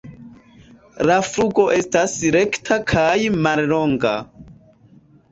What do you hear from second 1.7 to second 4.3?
estas rekta kaj mallonga.